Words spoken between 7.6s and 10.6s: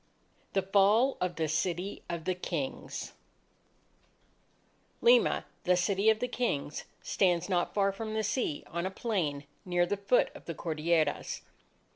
far from the sea on a plain near the foot of the